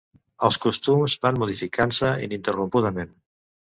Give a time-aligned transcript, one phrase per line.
[0.47, 3.13] Els costums van modificant-se ininterrompudament.